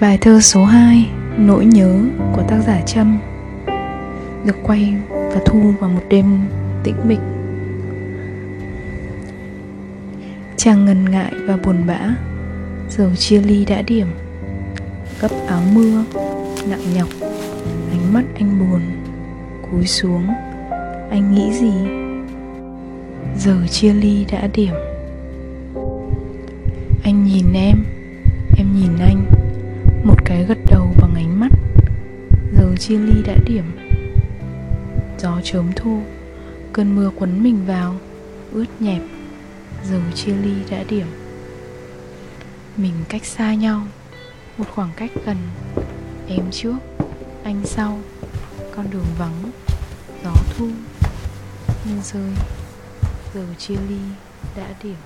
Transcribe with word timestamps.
Bài 0.00 0.18
thơ 0.20 0.40
số 0.40 0.64
2 0.64 1.10
Nỗi 1.38 1.64
nhớ 1.64 2.00
của 2.32 2.42
tác 2.48 2.60
giả 2.66 2.80
Trâm, 2.86 3.18
Được 4.44 4.56
quay 4.62 4.94
và 5.10 5.40
thu 5.46 5.72
vào 5.80 5.90
một 5.90 6.02
đêm 6.08 6.40
tĩnh 6.84 6.94
mịch. 7.04 7.18
Chàng 10.56 10.84
ngần 10.84 11.10
ngại 11.10 11.32
và 11.46 11.56
buồn 11.56 11.86
bã, 11.86 12.14
Giờ 12.88 13.10
chia 13.16 13.40
ly 13.40 13.64
đã 13.64 13.82
điểm, 13.82 14.06
Gấp 15.20 15.30
áo 15.46 15.62
mưa, 15.74 16.04
Nặng 16.70 16.94
nhọc, 16.94 17.08
Ánh 17.90 18.12
mắt 18.12 18.24
anh 18.34 18.58
buồn, 18.58 18.80
Cúi 19.70 19.86
xuống, 19.86 20.26
Anh 21.10 21.34
nghĩ 21.34 21.52
gì? 21.52 21.72
Giờ 23.38 23.56
chia 23.70 23.92
ly 23.92 24.24
đã 24.32 24.48
điểm. 24.54 24.74
Anh 27.04 27.24
nhìn 27.24 27.52
em 27.54 27.84
một 30.38 30.44
gật 30.48 30.58
đầu 30.70 30.94
bằng 31.00 31.14
ánh 31.14 31.40
mắt. 31.40 31.52
Giờ 32.56 32.76
chia 32.76 32.98
ly 32.98 33.22
đã 33.26 33.36
điểm. 33.46 33.64
Gió 35.18 35.40
chớm 35.44 35.72
thu, 35.76 36.02
Cơn 36.72 36.96
mưa 36.96 37.10
quấn 37.18 37.42
mình 37.42 37.66
vào, 37.66 37.94
Ướt 38.52 38.66
nhẹp. 38.80 39.02
Giờ 39.84 40.00
chia 40.14 40.32
ly 40.32 40.52
đã 40.70 40.84
điểm. 40.88 41.06
Mình 42.76 42.92
cách 43.08 43.24
xa 43.24 43.54
nhau, 43.54 43.82
Một 44.58 44.64
khoảng 44.74 44.90
cách 44.96 45.10
gần. 45.26 45.36
Em 46.28 46.50
trước, 46.50 46.76
Anh 47.44 47.60
sau. 47.64 47.98
Con 48.76 48.90
đường 48.90 49.06
vắng, 49.18 49.50
Gió 50.24 50.32
thu 50.56 50.68
Mưa 51.84 52.00
rơi. 52.02 52.30
Giờ 53.34 53.44
chia 53.58 53.76
ly 53.88 54.00
đã 54.56 54.66
điểm. 54.82 54.96